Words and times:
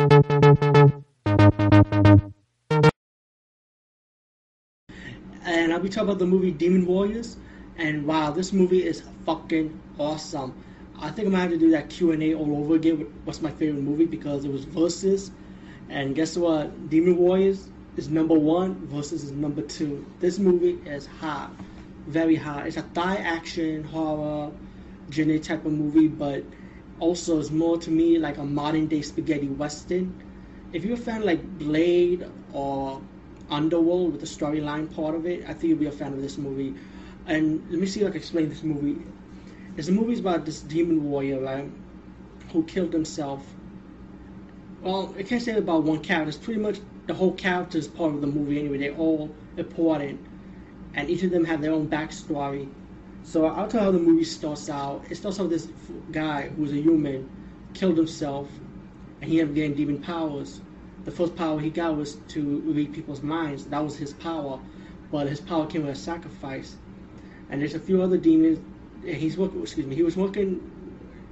And 0.00 0.24
I'll 5.72 5.80
be 5.80 5.90
talking 5.90 6.08
about 6.08 6.18
the 6.18 6.26
movie 6.26 6.52
Demon 6.52 6.86
Warriors. 6.86 7.36
And 7.76 8.06
wow, 8.06 8.30
this 8.30 8.54
movie 8.54 8.86
is 8.86 9.02
fucking 9.26 9.78
awesome. 9.98 10.54
I 10.98 11.10
think 11.10 11.26
I'm 11.26 11.32
gonna 11.32 11.42
have 11.42 11.50
to 11.50 11.58
do 11.58 11.70
that 11.72 11.90
Q 11.90 12.12
and 12.12 12.22
A 12.22 12.34
all 12.34 12.62
over 12.62 12.76
again. 12.76 12.98
With 12.98 13.08
what's 13.24 13.42
my 13.42 13.50
favorite 13.50 13.82
movie 13.82 14.06
because 14.06 14.46
it 14.46 14.50
was 14.50 14.64
versus, 14.64 15.32
and 15.90 16.14
guess 16.14 16.34
what? 16.34 16.88
Demon 16.88 17.18
Warriors 17.18 17.68
is 17.98 18.08
number 18.08 18.38
one. 18.38 18.86
Versus 18.86 19.24
is 19.24 19.32
number 19.32 19.60
two. 19.60 20.06
This 20.18 20.38
movie 20.38 20.78
is 20.88 21.06
hot, 21.06 21.50
very 22.06 22.36
hot. 22.36 22.66
It's 22.66 22.78
a 22.78 22.86
Thai 22.94 23.16
action 23.16 23.84
horror, 23.84 24.50
genre 25.10 25.38
type 25.38 25.66
of 25.66 25.72
movie, 25.72 26.08
but 26.08 26.42
also 27.00 27.40
it's 27.40 27.50
more 27.50 27.78
to 27.78 27.90
me 27.90 28.18
like 28.18 28.38
a 28.38 28.44
modern 28.44 28.86
day 28.86 29.02
spaghetti 29.02 29.48
western. 29.48 30.14
If 30.72 30.84
you're 30.84 30.94
a 30.94 31.00
fan 31.00 31.24
like 31.24 31.42
Blade 31.58 32.26
or 32.52 33.00
Underworld 33.50 34.12
with 34.12 34.20
the 34.20 34.26
storyline 34.26 34.94
part 34.94 35.14
of 35.14 35.26
it, 35.26 35.44
I 35.48 35.52
think 35.52 35.70
you'll 35.70 35.78
be 35.78 35.86
a 35.86 35.92
fan 35.92 36.12
of 36.12 36.22
this 36.22 36.38
movie. 36.38 36.74
And 37.26 37.68
let 37.70 37.80
me 37.80 37.86
see 37.86 38.00
if 38.00 38.06
I 38.06 38.10
can 38.10 38.18
explain 38.18 38.48
this 38.48 38.62
movie. 38.62 39.00
This 39.74 39.88
movie 39.88 40.12
is 40.12 40.20
about 40.20 40.44
this 40.44 40.60
demon 40.60 41.10
warrior, 41.10 41.40
right, 41.40 41.70
who 42.52 42.64
killed 42.64 42.92
himself. 42.92 43.44
Well, 44.82 45.14
I 45.18 45.22
can't 45.22 45.42
say 45.42 45.56
about 45.56 45.82
one 45.82 46.00
character. 46.00 46.28
It's 46.28 46.38
pretty 46.38 46.60
much 46.60 46.80
the 47.06 47.14
whole 47.14 47.32
character 47.32 47.78
is 47.78 47.88
part 47.88 48.14
of 48.14 48.20
the 48.20 48.26
movie 48.26 48.58
anyway. 48.58 48.78
They're 48.78 48.96
all 48.96 49.30
important, 49.56 50.20
and 50.94 51.10
each 51.10 51.22
of 51.22 51.30
them 51.30 51.44
have 51.44 51.60
their 51.60 51.72
own 51.72 51.88
backstory. 51.88 52.68
So 53.22 53.46
I'll 53.46 53.68
tell 53.68 53.84
how 53.84 53.90
the 53.90 53.98
movie 53.98 54.24
starts 54.24 54.68
out. 54.68 55.04
It 55.10 55.16
starts 55.16 55.38
out 55.38 55.48
with 55.48 55.52
this 55.52 55.68
guy 56.10 56.48
who's 56.48 56.72
a 56.72 56.80
human, 56.80 57.28
killed 57.74 57.96
himself, 57.96 58.48
and 59.20 59.30
he 59.30 59.40
ended 59.40 59.52
up 59.52 59.54
getting 59.54 59.74
demon 59.74 60.02
powers. 60.02 60.60
The 61.04 61.10
first 61.10 61.36
power 61.36 61.58
he 61.60 61.70
got 61.70 61.96
was 61.96 62.16
to 62.28 62.60
read 62.60 62.92
people's 62.92 63.22
minds. 63.22 63.66
That 63.66 63.82
was 63.82 63.96
his 63.96 64.12
power, 64.14 64.60
but 65.10 65.28
his 65.28 65.40
power 65.40 65.66
came 65.66 65.86
with 65.86 65.96
a 65.96 65.98
sacrifice. 65.98 66.76
And 67.50 67.60
there's 67.60 67.74
a 67.74 67.80
few 67.80 68.02
other 68.02 68.16
demons. 68.16 68.58
He's 69.04 69.36
working. 69.36 69.62
Excuse 69.62 69.86
me. 69.86 69.94
He 69.94 70.02
was 70.02 70.16
working. 70.16 70.70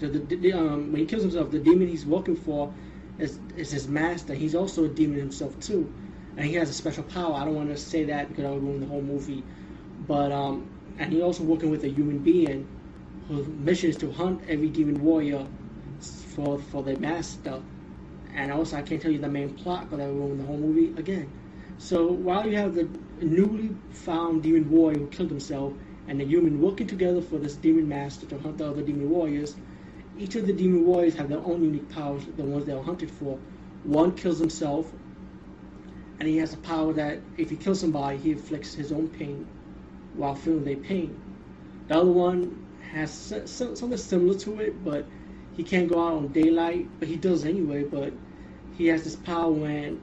The, 0.00 0.08
the, 0.08 0.52
um, 0.52 0.90
when 0.92 1.00
he 1.00 1.06
kills 1.06 1.22
himself, 1.22 1.50
the 1.50 1.58
demon 1.58 1.88
he's 1.88 2.04
working 2.04 2.36
for 2.36 2.72
is, 3.18 3.38
is 3.56 3.70
his 3.70 3.88
master. 3.88 4.34
He's 4.34 4.54
also 4.54 4.84
a 4.84 4.88
demon 4.88 5.18
himself 5.18 5.58
too, 5.60 5.92
and 6.36 6.44
he 6.46 6.54
has 6.54 6.68
a 6.68 6.72
special 6.72 7.04
power. 7.04 7.34
I 7.34 7.44
don't 7.44 7.54
want 7.54 7.70
to 7.70 7.76
say 7.76 8.04
that 8.04 8.28
because 8.28 8.44
I 8.44 8.50
would 8.50 8.62
ruin 8.62 8.80
the 8.80 8.86
whole 8.86 9.02
movie. 9.02 9.44
But 10.06 10.32
um, 10.32 10.68
and 10.98 11.12
he 11.12 11.22
also 11.22 11.42
working 11.42 11.70
with 11.70 11.84
a 11.84 11.88
human 11.88 12.18
being 12.18 12.66
whose 13.28 13.46
mission 13.48 13.90
is 13.90 13.96
to 13.96 14.10
hunt 14.12 14.42
every 14.48 14.68
demon 14.68 15.02
warrior 15.02 15.46
for 16.00 16.58
for 16.58 16.82
their 16.82 16.98
master. 16.98 17.62
And 18.34 18.50
also, 18.50 18.76
I 18.76 18.82
can't 18.82 19.00
tell 19.00 19.12
you 19.12 19.18
the 19.18 19.28
main 19.28 19.54
plot 19.54 19.88
because 19.88 20.00
I 20.00 20.06
will 20.08 20.14
ruin 20.14 20.38
the 20.38 20.44
whole 20.44 20.56
movie 20.56 20.92
again. 20.98 21.30
So 21.78 22.06
while 22.06 22.46
you 22.46 22.56
have 22.56 22.74
the 22.74 22.88
newly 23.20 23.70
found 23.90 24.42
demon 24.42 24.70
warrior 24.70 24.98
who 24.98 25.06
killed 25.06 25.30
himself 25.30 25.72
and 26.08 26.20
the 26.20 26.24
human 26.24 26.60
working 26.60 26.86
together 26.86 27.22
for 27.22 27.38
this 27.38 27.54
demon 27.56 27.88
master 27.88 28.26
to 28.26 28.38
hunt 28.38 28.58
the 28.58 28.68
other 28.68 28.82
demon 28.82 29.08
warriors, 29.08 29.56
each 30.18 30.34
of 30.36 30.46
the 30.46 30.52
demon 30.52 30.84
warriors 30.84 31.14
have 31.14 31.28
their 31.28 31.38
own 31.38 31.62
unique 31.62 31.88
powers, 31.90 32.24
the 32.36 32.42
ones 32.44 32.66
they 32.66 32.74
were 32.74 32.82
hunted 32.82 33.10
for. 33.10 33.38
One 33.84 34.12
kills 34.12 34.38
himself, 34.38 34.92
and 36.18 36.28
he 36.28 36.38
has 36.38 36.54
a 36.54 36.58
power 36.58 36.92
that 36.92 37.20
if 37.36 37.50
he 37.50 37.56
kills 37.56 37.80
somebody, 37.80 38.18
he 38.18 38.32
inflicts 38.32 38.74
his 38.74 38.92
own 38.92 39.08
pain 39.08 39.46
while 40.14 40.34
feeling 40.34 40.64
their 40.64 40.76
pain. 40.76 41.20
The 41.88 41.96
other 41.96 42.10
one 42.10 42.66
has 42.92 43.12
something 43.46 43.96
similar 43.96 44.38
to 44.38 44.60
it, 44.60 44.84
but 44.84 45.06
he 45.56 45.62
can't 45.62 45.88
go 45.88 46.00
out 46.00 46.14
on 46.14 46.28
daylight, 46.28 46.88
but 46.98 47.08
he 47.08 47.16
does 47.16 47.44
anyway. 47.44 47.84
But 47.84 48.12
he 48.76 48.86
has 48.86 49.04
this 49.04 49.16
power 49.16 49.50
when, 49.50 50.00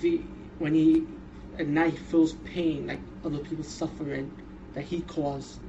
he, 0.00 0.18
when 0.58 0.74
he 0.74 1.06
at 1.58 1.66
night 1.66 1.92
he 1.92 1.98
feels 1.98 2.34
pain, 2.44 2.86
like 2.86 3.00
other 3.24 3.38
people 3.38 3.64
suffering 3.64 4.30
that 4.74 4.84
he 4.84 5.00
caused. 5.02 5.60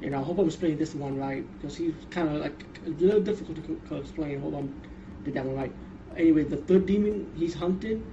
Know, 0.00 0.20
I 0.20 0.22
hope 0.22 0.38
I'm 0.38 0.46
explaining 0.46 0.76
this 0.76 0.94
one 0.94 1.18
right 1.18 1.46
because 1.54 1.78
he's 1.78 1.94
kind 2.10 2.28
of 2.28 2.34
like 2.42 2.62
a 2.84 2.90
little 2.90 3.22
difficult 3.22 3.56
to, 3.88 3.96
explain. 3.96 4.38
Hold 4.40 4.54
on, 4.54 4.82
did 5.24 5.32
that 5.32 5.46
one 5.46 5.56
right. 5.56 5.72
Anyway, 6.14 6.44
the 6.44 6.58
third 6.58 6.84
demon 6.84 7.32
he's 7.34 7.54
hunting 7.54 8.04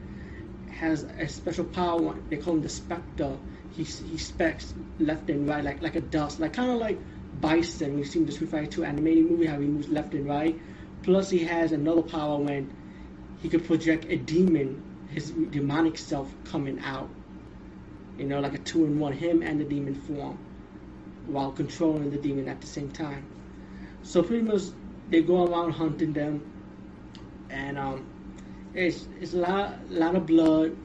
has 0.72 1.04
a 1.04 1.28
special 1.28 1.66
power. 1.66 2.16
They 2.30 2.38
call 2.38 2.56
him 2.56 2.62
the 2.62 2.70
Spectre 2.70 3.38
he 3.72 3.84
he 3.84 4.18
specs 4.18 4.74
left 5.00 5.30
and 5.30 5.48
right 5.48 5.64
like 5.64 5.82
like 5.82 5.96
a 5.96 6.02
dust, 6.02 6.40
like 6.40 6.54
kind 6.54 6.72
of 6.72 6.78
like 6.78 7.00
Bison. 7.40 7.96
We've 7.96 8.08
seen 8.08 8.26
the 8.26 8.32
Street 8.32 8.50
Fighter 8.52 8.68
2 8.68 8.84
animated 8.84 9.30
movie 9.30 9.46
how 9.46 9.60
he 9.60 9.66
moves 9.68 9.88
left 9.88 10.14
and 10.14 10.28
right. 10.28 10.60
Plus, 11.04 11.30
he 11.30 11.40
has 11.46 11.72
another 11.72 12.02
power 12.02 12.38
when 12.38 12.72
he 13.42 13.50
could 13.50 13.66
project 13.66 14.06
a 14.10 14.18
demon, 14.18 14.84
his 15.10 15.32
demonic 15.32 15.98
self 15.98 16.32
coming 16.46 16.80
out. 16.82 17.10
You 18.18 18.26
know, 18.26 18.40
like 18.40 18.54
a 18.54 18.60
two 18.60 18.86
in 18.86 19.00
one, 19.00 19.14
him 19.14 19.42
and 19.42 19.60
the 19.60 19.64
demon 19.64 19.96
form, 19.96 20.38
while 21.28 21.52
controlling 21.52 22.12
the 22.12 22.18
demon 22.18 22.48
at 22.50 22.62
the 22.62 22.68
same 22.68 22.92
time. 22.92 23.26
So 24.04 24.22
pretty 24.22 24.44
much 24.44 24.64
they 25.10 25.22
go 25.22 25.46
around 25.46 25.72
hunting 25.72 26.14
them, 26.14 26.52
and 27.50 27.80
um, 27.80 28.06
it's 28.74 29.08
it's 29.20 29.34
a 29.34 29.38
lot, 29.38 29.90
lot 29.90 30.16
of 30.16 30.26
blood, 30.26 30.76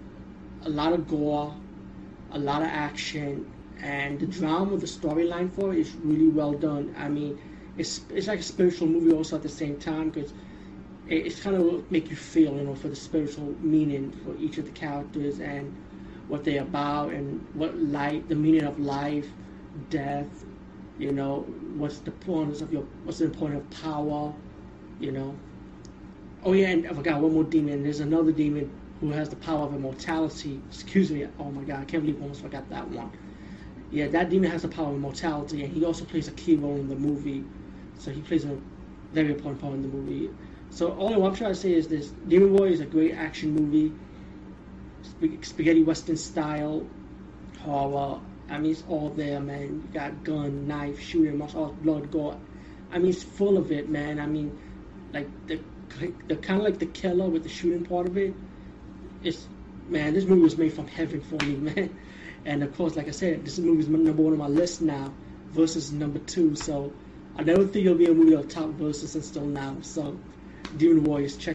a 0.65 0.69
lot 0.69 0.93
of 0.93 1.09
gore, 1.09 1.55
a 2.33 2.39
lot 2.39 2.63
of 2.63 2.69
action, 2.69 3.51
and 3.81 4.19
the 4.21 4.27
drama, 4.27 4.77
the 4.77 4.87
storyline 4.87 5.53
for 5.53 5.73
it 5.73 5.81
is 5.81 5.95
really 6.03 6.29
well 6.29 6.53
done. 6.53 6.95
I 6.99 7.09
mean, 7.09 7.39
it's 7.77 8.01
it's 8.11 8.27
like 8.27 8.41
a 8.41 8.43
spiritual 8.43 8.89
movie 8.89 9.13
also 9.13 9.37
at 9.37 9.43
the 9.43 9.49
same 9.49 9.79
time 9.79 10.11
because 10.11 10.33
it, 11.09 11.27
it's 11.27 11.41
kind 11.41 11.57
of 11.57 11.91
make 11.91 12.11
you 12.11 12.17
feel, 12.17 12.55
you 12.57 12.63
know, 12.65 12.75
for 12.75 12.89
the 12.89 12.97
spiritual 12.97 13.55
meaning 13.61 14.13
for 14.25 14.37
each 14.37 14.59
of 14.59 14.65
the 14.65 14.73
characters 14.73 15.41
and 15.41 15.75
what 16.29 16.45
they're 16.45 16.63
about 16.63 17.13
and 17.13 17.47
what 17.55 17.77
life, 17.79 18.27
the 18.29 18.35
meaning 18.35 18.65
of 18.65 18.79
life, 18.81 19.29
death, 19.91 20.45
you 20.99 21.13
know, 21.13 21.41
what's 21.77 21.99
the 21.99 22.11
importance 22.11 22.61
of 22.61 22.73
your, 22.73 22.83
what's 23.05 23.19
the 23.19 23.27
importance 23.27 23.63
of 23.63 23.83
power, 23.83 24.35
you 24.99 25.13
know. 25.13 25.37
Oh 26.45 26.53
yeah, 26.53 26.69
and 26.69 26.87
I 26.87 26.93
forgot 26.93 27.21
one 27.21 27.33
more 27.33 27.45
demon. 27.45 27.83
There's 27.83 28.01
another 28.01 28.33
demon 28.33 28.71
who 29.01 29.11
has 29.11 29.29
the 29.29 29.37
power 29.37 29.65
of 29.67 29.75
immortality. 29.75 30.61
Excuse 30.69 31.11
me. 31.11 31.27
Oh 31.39 31.51
my 31.51 31.63
God, 31.65 31.81
I 31.81 31.85
can't 31.85 32.03
believe 32.03 32.19
I 32.19 32.23
almost 32.23 32.43
forgot 32.43 32.69
that 32.71 32.89
one. 32.89 33.11
Yeah, 33.91 34.09
that 34.09 34.31
demon 34.31 34.51
has 34.51 34.63
the 34.63 34.69
power 34.69 34.89
of 34.89 34.95
immortality, 34.95 35.65
and 35.65 35.73
he 35.73 35.85
also 35.85 36.05
plays 36.05 36.29
a 36.29 36.33
key 36.33 36.57
role 36.57 36.77
in 36.77 36.89
the 36.89 36.97
movie. 36.97 37.45
So 37.99 38.11
he 38.11 38.21
plays 38.21 38.45
a 38.45 38.57
very 39.13 39.33
important 39.33 39.61
part 39.61 39.75
in 39.75 39.83
the 39.83 39.89
movie. 39.89 40.31
So 40.71 40.93
all 40.93 41.25
I'm 41.25 41.35
trying 41.35 41.53
to 41.53 41.59
say 41.59 41.73
is 41.73 41.89
this: 41.89 42.09
Demon 42.29 42.53
Warrior 42.53 42.73
is 42.73 42.81
a 42.81 42.87
great 42.87 43.15
action 43.15 43.55
movie, 43.55 43.93
spaghetti 45.43 45.83
western 45.83 46.17
style 46.17 46.87
horror. 47.61 48.21
I 48.49 48.59
mean, 48.59 48.73
it's 48.73 48.85
all 48.89 49.11
there, 49.11 49.41
man. 49.41 49.63
You 49.63 49.89
got 49.93 50.23
gun, 50.23 50.69
knife, 50.69 51.01
shooting, 51.01 51.39
martial 51.39 51.77
blood, 51.83 52.11
gore. 52.11 52.39
I 52.93 52.99
mean, 52.99 53.11
it's 53.11 53.23
full 53.23 53.59
of 53.59 53.73
it, 53.73 53.89
man. 53.89 54.21
I 54.21 54.27
mean, 54.27 54.57
like 55.17 55.47
the 55.47 55.61
the 56.29 56.37
kind 56.37 56.61
of 56.61 56.65
like 56.65 56.79
the 56.79 56.87
killer 56.87 57.29
with 57.29 57.43
the 57.43 57.49
shooting 57.49 57.85
part 57.85 58.07
of 58.07 58.17
it 58.17 58.35
it's 59.23 59.47
man, 59.89 60.15
this 60.15 60.25
movie 60.25 60.43
was 60.43 60.57
made 60.57 60.73
from 60.73 60.87
heaven 60.87 61.21
for 61.21 61.45
me, 61.45 61.57
man. 61.57 61.99
And 62.45 62.63
of 62.63 62.77
course, 62.77 62.97
like 62.97 63.09
I 63.09 63.13
said, 63.13 63.45
this 63.45 63.59
movie 63.59 63.81
is 63.81 63.89
number 63.89 64.13
one 64.13 64.33
on 64.33 64.39
my 64.39 64.49
list 64.49 64.81
now, 64.81 65.13
versus 65.51 65.93
number 65.93 66.19
two. 66.21 66.55
So 66.55 66.93
I 67.37 67.43
never 67.43 67.65
think 67.65 67.87
it'll 67.87 67.99
be 67.99 68.07
a 68.07 68.15
movie 68.15 68.37
on 68.37 68.49
top 68.49 68.71
versus 68.71 69.15
until 69.15 69.47
now. 69.47 69.77
So 69.83 70.19
Demon 70.77 71.05
Warriors, 71.05 71.37
check. 71.37 71.55